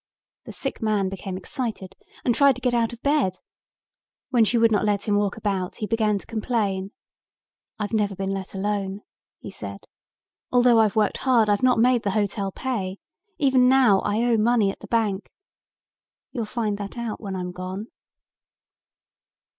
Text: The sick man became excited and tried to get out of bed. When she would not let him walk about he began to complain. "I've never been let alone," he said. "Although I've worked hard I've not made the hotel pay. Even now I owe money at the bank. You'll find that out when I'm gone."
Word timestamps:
The 0.45 0.51
sick 0.51 0.81
man 0.81 1.09
became 1.09 1.37
excited 1.37 1.95
and 2.25 2.33
tried 2.33 2.55
to 2.55 2.61
get 2.61 2.73
out 2.73 2.91
of 2.91 3.03
bed. 3.03 3.37
When 4.31 4.43
she 4.43 4.57
would 4.57 4.71
not 4.71 4.83
let 4.83 5.03
him 5.07 5.15
walk 5.15 5.37
about 5.37 5.75
he 5.75 5.85
began 5.85 6.17
to 6.17 6.25
complain. 6.25 6.89
"I've 7.77 7.93
never 7.93 8.15
been 8.15 8.31
let 8.31 8.55
alone," 8.55 9.01
he 9.37 9.51
said. 9.51 9.81
"Although 10.51 10.79
I've 10.79 10.95
worked 10.95 11.19
hard 11.19 11.49
I've 11.49 11.61
not 11.61 11.77
made 11.77 12.01
the 12.01 12.09
hotel 12.17 12.51
pay. 12.51 12.97
Even 13.37 13.69
now 13.69 13.99
I 13.99 14.23
owe 14.23 14.37
money 14.37 14.71
at 14.71 14.79
the 14.79 14.87
bank. 14.87 15.29
You'll 16.31 16.45
find 16.45 16.79
that 16.79 16.97
out 16.97 17.21
when 17.21 17.35
I'm 17.35 17.51
gone." 17.51 17.89